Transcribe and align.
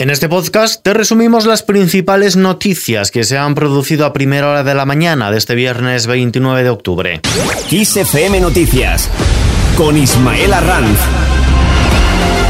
En 0.00 0.10
este 0.10 0.28
podcast 0.28 0.80
te 0.80 0.94
resumimos 0.94 1.44
las 1.44 1.64
principales 1.64 2.36
noticias 2.36 3.10
que 3.10 3.24
se 3.24 3.36
han 3.36 3.56
producido 3.56 4.06
a 4.06 4.12
primera 4.12 4.48
hora 4.48 4.62
de 4.62 4.72
la 4.72 4.84
mañana 4.84 5.32
de 5.32 5.38
este 5.38 5.56
viernes 5.56 6.06
29 6.06 6.62
de 6.62 6.70
octubre. 6.70 7.20
XFM 7.68 8.40
Noticias 8.40 9.10
con 9.76 9.96
Ismael 9.96 10.52
Arranz. 10.52 11.27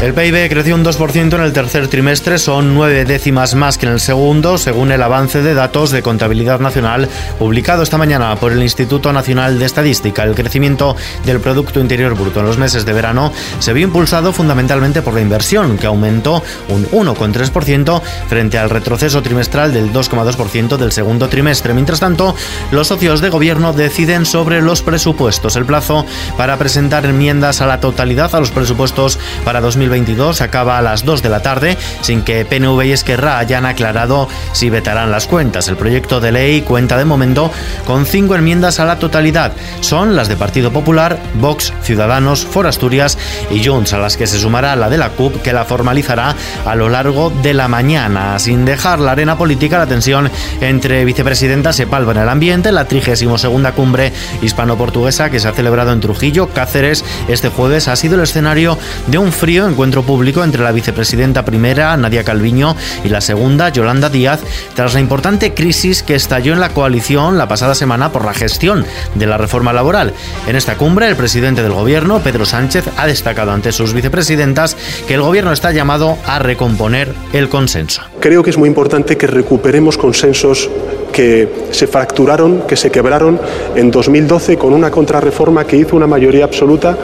El 0.01 0.13
PIB 0.13 0.49
creció 0.49 0.75
un 0.75 0.85
2% 0.85 1.33
en 1.33 1.41
el 1.41 1.51
tercer 1.51 1.89
trimestre, 1.89 2.39
son 2.39 2.73
nueve 2.73 3.03
décimas 3.03 3.53
más 3.53 3.77
que 3.77 3.85
en 3.85 3.91
el 3.91 3.99
segundo, 3.99 4.57
según 4.57 4.93
el 4.93 5.03
avance 5.03 5.41
de 5.41 5.53
datos 5.53 5.91
de 5.91 6.01
contabilidad 6.01 6.61
nacional 6.61 7.09
publicado 7.37 7.83
esta 7.83 7.97
mañana 7.97 8.33
por 8.37 8.53
el 8.53 8.63
Instituto 8.63 9.11
Nacional 9.11 9.59
de 9.59 9.65
Estadística. 9.65 10.23
El 10.23 10.35
crecimiento 10.35 10.95
del 11.25 11.41
Producto 11.41 11.81
Interior 11.81 12.15
Bruto 12.15 12.39
en 12.39 12.45
los 12.45 12.57
meses 12.57 12.85
de 12.85 12.93
verano 12.93 13.33
se 13.59 13.73
vio 13.73 13.87
impulsado 13.87 14.31
fundamentalmente 14.31 15.01
por 15.01 15.15
la 15.15 15.19
inversión, 15.19 15.77
que 15.77 15.87
aumentó 15.87 16.41
un 16.69 16.85
1,3% 16.91 18.01
frente 18.29 18.57
al 18.57 18.69
retroceso 18.69 19.21
trimestral 19.21 19.73
del 19.73 19.91
2,2% 19.91 20.77
del 20.77 20.93
segundo 20.93 21.27
trimestre. 21.27 21.73
Mientras 21.73 21.99
tanto, 21.99 22.37
los 22.71 22.87
socios 22.87 23.19
de 23.19 23.27
gobierno 23.27 23.73
deciden 23.73 24.25
sobre 24.25 24.61
los 24.61 24.81
presupuestos. 24.81 25.57
El 25.57 25.65
plazo 25.65 26.05
para 26.37 26.55
presentar 26.55 27.05
enmiendas 27.05 27.59
a 27.59 27.67
la 27.67 27.81
totalidad 27.81 28.33
a 28.33 28.39
los 28.39 28.51
presupuestos 28.51 29.19
para 29.43 29.59
2020 29.59 29.88
2022 29.89 30.41
acaba 30.41 30.77
a 30.77 30.81
las 30.81 31.03
2 31.03 31.23
de 31.23 31.29
la 31.29 31.41
tarde 31.41 31.77
sin 32.01 32.21
que 32.21 32.45
PNV 32.45 32.85
y 32.85 32.91
Esquerra 32.91 33.39
hayan 33.39 33.65
aclarado 33.65 34.27
si 34.53 34.69
vetarán 34.69 35.11
las 35.11 35.25
cuentas. 35.25 35.67
El 35.67 35.77
proyecto 35.77 36.19
de 36.19 36.31
ley 36.31 36.61
cuenta 36.61 36.97
de 36.97 37.05
momento 37.05 37.51
con 37.85 38.05
cinco 38.05 38.35
enmiendas 38.35 38.79
a 38.79 38.85
la 38.85 38.99
totalidad. 38.99 39.51
Son 39.81 40.15
las 40.15 40.29
de 40.29 40.35
Partido 40.35 40.71
Popular, 40.71 41.19
Vox, 41.35 41.73
Ciudadanos, 41.81 42.45
Forasturias 42.45 43.17
y 43.49 43.65
Junts, 43.65 43.93
a 43.93 43.97
las 43.97 44.15
que 44.15 44.27
se 44.27 44.39
sumará 44.39 44.75
la 44.75 44.89
de 44.89 44.97
la 44.97 45.09
CUP 45.09 45.41
que 45.41 45.53
la 45.53 45.65
formalizará 45.65 46.35
a 46.65 46.75
lo 46.75 46.89
largo 46.89 47.31
de 47.41 47.53
la 47.53 47.67
mañana. 47.67 48.37
Sin 48.37 48.65
dejar 48.65 48.99
la 48.99 49.13
arena 49.13 49.37
política, 49.37 49.79
la 49.79 49.87
tensión 49.87 50.29
entre 50.61 51.03
vicepresidentas 51.03 51.75
se 51.75 51.87
palpa 51.87 52.11
en 52.11 52.17
el 52.17 52.29
ambiente. 52.29 52.71
La 52.71 52.85
32 52.85 53.47
cumbre 53.75 54.13
hispano-portuguesa 54.41 55.31
que 55.31 55.39
se 55.39 55.47
ha 55.47 55.53
celebrado 55.53 55.91
en 55.91 55.99
Trujillo, 55.99 56.49
Cáceres, 56.49 57.03
este 57.27 57.49
jueves 57.49 57.87
ha 57.87 57.95
sido 57.95 58.15
el 58.15 58.21
escenario 58.21 58.77
de 59.07 59.17
un 59.17 59.31
frío 59.31 59.65
encuentro 59.79 60.03
público 60.03 60.43
entre 60.43 60.61
la 60.61 60.73
vicepresidenta 60.73 61.45
primera, 61.45 61.95
Nadia 61.95 62.25
Calviño, 62.25 62.75
y 63.05 63.07
la 63.07 63.21
segunda, 63.21 63.69
Yolanda 63.69 64.09
Díaz, 64.09 64.41
tras 64.75 64.93
la 64.93 64.99
importante 64.99 65.53
crisis 65.53 66.03
que 66.03 66.15
estalló 66.15 66.51
en 66.51 66.59
la 66.59 66.73
coalición 66.73 67.37
la 67.37 67.47
pasada 67.47 67.73
semana 67.73 68.11
por 68.11 68.25
la 68.25 68.33
gestión 68.33 68.85
de 69.15 69.25
la 69.25 69.37
reforma 69.37 69.71
laboral. 69.71 70.13
En 70.47 70.57
esta 70.57 70.75
cumbre, 70.75 71.07
el 71.07 71.15
presidente 71.15 71.63
del 71.63 71.71
gobierno, 71.71 72.19
Pedro 72.19 72.43
Sánchez, 72.43 72.89
ha 72.97 73.07
destacado 73.07 73.51
ante 73.51 73.71
sus 73.71 73.93
vicepresidentas 73.93 74.75
que 75.07 75.13
el 75.13 75.21
gobierno 75.21 75.53
está 75.53 75.71
llamado 75.71 76.17
a 76.25 76.39
recomponer 76.39 77.13
el 77.31 77.47
consenso. 77.47 78.01
Creo 78.19 78.43
que 78.43 78.49
es 78.49 78.57
muy 78.57 78.67
importante 78.67 79.15
que 79.15 79.27
recuperemos 79.27 79.97
consensos 79.97 80.69
que 81.13 81.47
se 81.71 81.87
fracturaron, 81.87 82.63
que 82.67 82.75
se 82.75 82.91
quebraron 82.91 83.39
en 83.75 83.91
2012 83.91 84.57
con 84.57 84.73
una 84.73 84.91
contrarreforma 84.91 85.65
que 85.65 85.77
hizo 85.77 85.95
una 85.95 86.05
mayoría 86.05 86.43
absoluta 86.43 86.97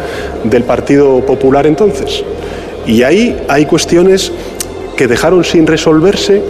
del 0.44 0.64
Partido 0.64 1.26
Popular 1.26 1.66
entonces. 1.66 2.24
Y 2.88 3.04
ahí 3.04 3.38
hay 3.48 3.66
cuestiones 3.66 4.32
que 4.96 5.08
dejaron 5.08 5.44
sin 5.44 5.68
resolverse, 5.68 6.42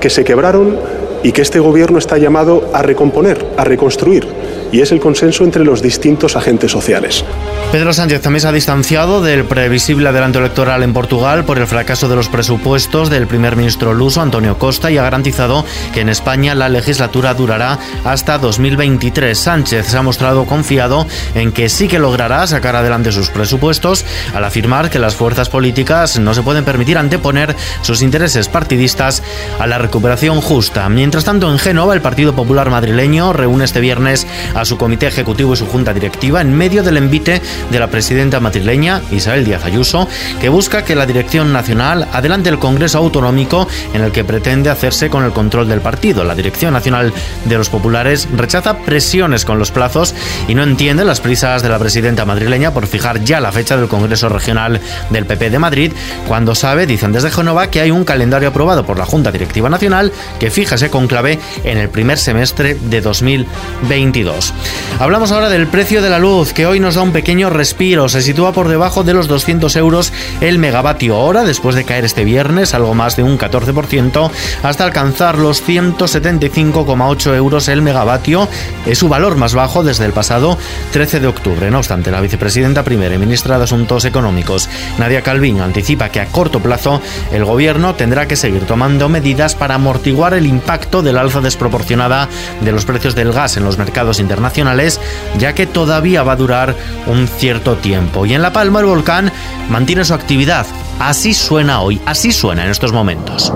que 0.00 0.10
se 0.10 0.24
quebraron 0.24 0.76
y 1.22 1.32
que 1.32 1.42
este 1.42 1.60
Gobierno 1.60 1.98
está 1.98 2.18
llamado 2.18 2.68
a 2.72 2.82
recomponer, 2.82 3.44
a 3.56 3.64
reconstruir 3.64 4.26
y 4.72 4.80
es 4.80 4.90
el 4.90 5.00
consenso 5.00 5.44
entre 5.44 5.64
los 5.64 5.82
distintos 5.82 6.34
agentes 6.34 6.72
sociales. 6.72 7.24
Pedro 7.70 7.92
Sánchez 7.92 8.22
también 8.22 8.40
se 8.40 8.48
ha 8.48 8.52
distanciado 8.52 9.22
del 9.22 9.44
previsible 9.44 10.08
adelanto 10.08 10.38
electoral 10.38 10.82
en 10.82 10.94
Portugal 10.94 11.44
por 11.44 11.58
el 11.58 11.66
fracaso 11.66 12.08
de 12.08 12.16
los 12.16 12.28
presupuestos 12.28 13.10
del 13.10 13.26
primer 13.26 13.54
ministro 13.56 13.92
luso 13.94 14.22
Antonio 14.22 14.58
Costa 14.58 14.90
y 14.90 14.98
ha 14.98 15.02
garantizado 15.02 15.64
que 15.92 16.00
en 16.00 16.08
España 16.08 16.54
la 16.54 16.70
legislatura 16.70 17.34
durará 17.34 17.78
hasta 18.04 18.38
2023. 18.38 19.38
Sánchez 19.38 19.86
se 19.86 19.96
ha 19.96 20.02
mostrado 20.02 20.46
confiado 20.46 21.06
en 21.34 21.52
que 21.52 21.68
sí 21.68 21.86
que 21.86 21.98
logrará 21.98 22.46
sacar 22.46 22.76
adelante 22.76 23.12
sus 23.12 23.28
presupuestos 23.28 24.04
al 24.34 24.44
afirmar 24.44 24.90
que 24.90 24.98
las 24.98 25.16
fuerzas 25.16 25.50
políticas 25.50 26.18
no 26.18 26.32
se 26.34 26.42
pueden 26.42 26.64
permitir 26.64 26.96
anteponer 26.96 27.54
sus 27.82 28.00
intereses 28.00 28.48
partidistas 28.48 29.22
a 29.58 29.66
la 29.66 29.78
recuperación 29.78 30.40
justa. 30.40 30.88
Tanto, 31.20 31.52
en 31.52 31.58
Génova, 31.58 31.92
el 31.94 32.00
Partido 32.00 32.34
Popular 32.34 32.70
madrileño 32.70 33.34
reúne 33.34 33.64
este 33.64 33.80
viernes 33.80 34.26
a 34.54 34.64
su 34.64 34.78
comité 34.78 35.06
ejecutivo 35.06 35.52
y 35.52 35.56
su 35.56 35.66
junta 35.66 35.92
directiva 35.92 36.40
en 36.40 36.54
medio 36.54 36.82
del 36.82 36.96
envite 36.96 37.42
de 37.70 37.78
la 37.78 37.88
presidenta 37.88 38.40
madrileña 38.40 39.02
Isabel 39.10 39.44
Díaz 39.44 39.64
Ayuso, 39.66 40.08
que 40.40 40.48
busca 40.48 40.84
que 40.84 40.94
la 40.94 41.04
dirección 41.04 41.52
nacional 41.52 42.08
adelante 42.12 42.48
el 42.48 42.58
Congreso 42.58 42.96
Autonómico 42.96 43.68
en 43.92 44.00
el 44.02 44.10
que 44.10 44.24
pretende 44.24 44.70
hacerse 44.70 45.10
con 45.10 45.22
el 45.22 45.32
control 45.32 45.68
del 45.68 45.82
partido. 45.82 46.24
La 46.24 46.34
dirección 46.34 46.72
nacional 46.72 47.12
de 47.44 47.58
los 47.58 47.68
populares 47.68 48.26
rechaza 48.34 48.78
presiones 48.78 49.44
con 49.44 49.58
los 49.58 49.70
plazos 49.70 50.14
y 50.48 50.54
no 50.54 50.62
entiende 50.62 51.04
las 51.04 51.20
prisas 51.20 51.62
de 51.62 51.68
la 51.68 51.78
presidenta 51.78 52.24
madrileña 52.24 52.72
por 52.72 52.86
fijar 52.86 53.22
ya 53.22 53.38
la 53.38 53.52
fecha 53.52 53.76
del 53.76 53.88
Congreso 53.88 54.30
Regional 54.30 54.80
del 55.10 55.26
PP 55.26 55.50
de 55.50 55.58
Madrid, 55.58 55.92
cuando 56.26 56.54
sabe, 56.54 56.86
dicen 56.86 57.12
desde 57.12 57.30
Génova, 57.30 57.68
que 57.68 57.82
hay 57.82 57.90
un 57.90 58.04
calendario 58.04 58.48
aprobado 58.48 58.86
por 58.86 58.98
la 58.98 59.04
Junta 59.04 59.30
Directiva 59.30 59.68
Nacional 59.68 60.10
que 60.40 60.50
fija 60.50 60.76
ese 60.76 60.88
conclave 61.02 61.40
en 61.64 61.78
el 61.78 61.88
primer 61.88 62.16
semestre 62.16 62.76
de 62.76 63.00
2022. 63.00 64.54
Hablamos 65.00 65.32
ahora 65.32 65.48
del 65.48 65.66
precio 65.66 66.00
de 66.00 66.10
la 66.10 66.20
luz, 66.20 66.52
que 66.52 66.66
hoy 66.66 66.78
nos 66.78 66.94
da 66.94 67.02
un 67.02 67.10
pequeño 67.10 67.50
respiro. 67.50 68.08
Se 68.08 68.22
sitúa 68.22 68.52
por 68.52 68.68
debajo 68.68 69.02
de 69.02 69.14
los 69.14 69.26
200 69.26 69.74
euros 69.76 70.12
el 70.40 70.58
megavatio 70.58 71.18
hora, 71.18 71.42
después 71.42 71.74
de 71.74 71.84
caer 71.84 72.04
este 72.04 72.24
viernes 72.24 72.72
algo 72.72 72.94
más 72.94 73.16
de 73.16 73.24
un 73.24 73.36
14%, 73.36 74.30
hasta 74.62 74.84
alcanzar 74.84 75.38
los 75.38 75.66
175,8 75.66 77.34
euros 77.34 77.66
el 77.66 77.82
megavatio. 77.82 78.48
Es 78.86 78.98
su 78.98 79.08
valor 79.08 79.34
más 79.34 79.54
bajo 79.54 79.82
desde 79.82 80.04
el 80.04 80.12
pasado 80.12 80.56
13 80.92 81.18
de 81.18 81.26
octubre. 81.26 81.70
No 81.70 81.78
obstante, 81.78 82.12
la 82.12 82.20
vicepresidenta 82.20 82.84
primera 82.84 83.14
y 83.14 83.18
ministra 83.18 83.58
de 83.58 83.64
Asuntos 83.64 84.04
Económicos, 84.04 84.68
Nadia 84.98 85.22
Calviño, 85.22 85.64
anticipa 85.64 86.10
que 86.10 86.20
a 86.20 86.26
corto 86.26 86.60
plazo 86.60 87.00
el 87.32 87.44
gobierno 87.44 87.96
tendrá 87.96 88.28
que 88.28 88.36
seguir 88.36 88.66
tomando 88.66 89.08
medidas 89.08 89.56
para 89.56 89.74
amortiguar 89.74 90.34
el 90.34 90.46
impacto 90.46 90.91
del 91.00 91.16
alza 91.16 91.40
desproporcionada 91.40 92.28
de 92.60 92.72
los 92.72 92.84
precios 92.84 93.14
del 93.14 93.32
gas 93.32 93.56
en 93.56 93.64
los 93.64 93.78
mercados 93.78 94.20
internacionales 94.20 95.00
ya 95.38 95.54
que 95.54 95.66
todavía 95.66 96.22
va 96.22 96.32
a 96.32 96.36
durar 96.36 96.76
un 97.06 97.28
cierto 97.28 97.76
tiempo. 97.76 98.26
Y 98.26 98.34
en 98.34 98.42
La 98.42 98.52
Palma 98.52 98.80
el 98.80 98.86
volcán 98.86 99.32
mantiene 99.70 100.04
su 100.04 100.14
actividad. 100.14 100.66
Así 100.98 101.34
suena 101.34 101.80
hoy, 101.80 102.00
así 102.04 102.32
suena 102.32 102.64
en 102.64 102.70
estos 102.70 102.92
momentos. 102.92 103.52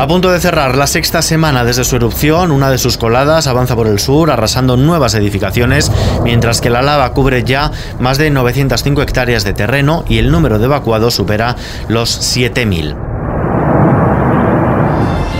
A 0.00 0.06
punto 0.06 0.32
de 0.32 0.40
cerrar 0.40 0.78
la 0.78 0.86
sexta 0.86 1.20
semana 1.20 1.62
desde 1.62 1.84
su 1.84 1.94
erupción, 1.94 2.52
una 2.52 2.70
de 2.70 2.78
sus 2.78 2.96
coladas 2.96 3.46
avanza 3.46 3.76
por 3.76 3.86
el 3.86 3.98
sur, 3.98 4.30
arrasando 4.30 4.78
nuevas 4.78 5.14
edificaciones, 5.14 5.92
mientras 6.24 6.62
que 6.62 6.70
la 6.70 6.80
lava 6.80 7.12
cubre 7.12 7.44
ya 7.44 7.70
más 7.98 8.16
de 8.16 8.30
905 8.30 9.02
hectáreas 9.02 9.44
de 9.44 9.52
terreno 9.52 10.04
y 10.08 10.16
el 10.16 10.30
número 10.30 10.58
de 10.58 10.64
evacuados 10.64 11.14
supera 11.14 11.54
los 11.88 12.34
7.000. 12.34 13.09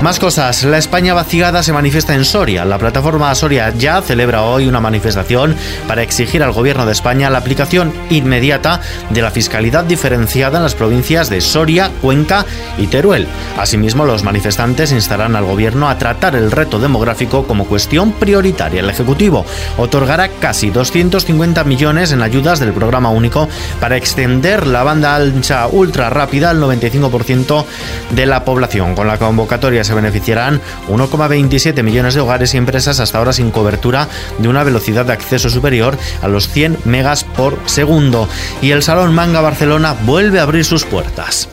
Más 0.03 0.19
cosas. 0.19 0.65
La 0.65 0.79
España 0.79 1.13
vaciada 1.13 1.63
se 1.63 1.75
manifiesta 1.75 2.15
en 2.15 2.25
Soria. 2.25 2.65
La 2.65 2.79
plataforma 2.79 3.35
Soria 3.35 3.69
Ya 3.69 4.01
celebra 4.01 4.45
hoy 4.45 4.67
una 4.67 4.81
manifestación 4.81 5.55
para 5.87 6.03
exigir 6.03 6.43
al 6.43 6.53
gobierno 6.53 6.87
de 6.87 6.93
España 6.93 7.29
la 7.29 7.37
aplicación 7.37 7.93
inmediata 8.09 8.81
de 9.11 9.21
la 9.21 9.31
fiscalidad 9.31 9.85
diferenciada 9.85 10.57
en 10.57 10.63
las 10.63 10.75
provincias 10.75 11.29
de 11.29 11.43
Soria, 11.43 11.91
Cuenca 12.01 12.47
y 12.79 12.87
Teruel. 12.87 13.29
Asimismo, 13.59 14.07
los 14.07 14.25
manifestantes 14.25 14.91
instarán 14.91 15.37
al 15.37 15.45
gobierno 15.45 15.91
a 15.91 15.99
tratar 15.99 16.35
el 16.35 16.51
reto 16.51 16.79
demográfico 16.79 17.47
como 17.47 17.67
cuestión 17.67 18.13
prioritaria. 18.13 18.81
El 18.81 18.89
Ejecutivo 18.89 19.45
otorgará 19.77 20.29
casi 20.29 20.71
250 20.71 21.63
millones 21.65 22.13
en 22.13 22.23
ayudas 22.23 22.59
del 22.59 22.73
programa 22.73 23.11
único 23.11 23.51
para 23.81 23.99
extender 23.99 24.67
la 24.67 24.83
banda 24.83 25.15
ancha 25.15 25.67
ultra 25.67 26.09
rápida 26.09 26.49
al 26.49 26.63
95% 26.63 27.67
de 28.13 28.25
la 28.25 28.47
población. 28.47 28.95
Con 28.95 29.07
la 29.07 29.19
convocatoria 29.19 29.85
se 29.91 29.95
beneficiarán 29.97 30.61
1,27 30.89 31.83
millones 31.83 32.15
de 32.15 32.21
hogares 32.21 32.55
y 32.55 32.59
empresas 32.59 33.01
hasta 33.01 33.19
ahora 33.19 33.33
sin 33.33 33.51
cobertura 33.51 34.09
de 34.39 34.47
una 34.47 34.63
velocidad 34.63 35.05
de 35.05 35.13
acceso 35.13 35.51
superior 35.51 35.99
a 36.23 36.29
los 36.29 36.49
100 36.49 36.79
megas 36.85 37.25
por 37.25 37.59
segundo. 37.67 38.29
Y 38.63 38.71
el 38.71 38.85
Salón 38.85 39.13
Manga 39.13 39.41
Barcelona 39.41 39.97
vuelve 40.05 40.39
a 40.39 40.45
abrir 40.45 40.65
sus 40.65 40.85
puertas. 40.85 41.49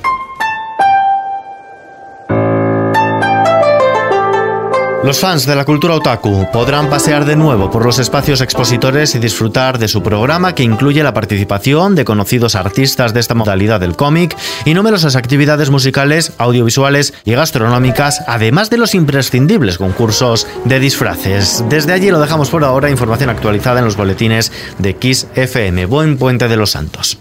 Los 5.08 5.22
fans 5.22 5.46
de 5.46 5.56
la 5.56 5.64
cultura 5.64 5.94
otaku 5.94 6.48
podrán 6.52 6.90
pasear 6.90 7.24
de 7.24 7.38
nuevo 7.38 7.72
por 7.72 7.86
los 7.86 7.98
espacios 7.98 8.42
expositores 8.42 9.16
y 9.16 9.20
disfrutar 9.20 9.80
de 9.80 9.88
su 9.88 10.04
programa 10.04 10.54
que 10.54 10.64
incluye 10.64 11.02
la 11.02 11.14
participación 11.14 11.96
de 11.96 12.04
conocidos 12.04 12.56
artistas 12.56 13.14
de 13.14 13.22
esta 13.22 13.34
modalidad 13.34 13.80
del 13.80 13.96
cómic 13.96 14.36
y 14.66 14.74
numerosas 14.74 15.16
actividades 15.16 15.70
musicales, 15.70 16.34
audiovisuales 16.38 17.14
y 17.24 17.32
gastronómicas, 17.32 18.22
además 18.28 18.70
de 18.70 18.80
los 18.80 18.96
imprescindibles 18.96 19.78
concursos 19.78 20.46
de 20.66 20.78
disfraces. 20.82 21.64
Desde 21.70 21.94
allí 21.94 22.12
lo 22.12 22.20
dejamos 22.20 22.50
por 22.50 22.66
ahora, 22.66 22.90
información 22.90 23.30
actualizada 23.30 23.80
en 23.80 23.86
los 23.86 23.96
boletines 23.96 24.52
de 24.78 24.98
Kiss 24.98 25.28
FM. 25.36 25.86
Buen 25.86 26.18
puente 26.18 26.50
de 26.50 26.58
los 26.58 26.72
Santos. 26.72 27.18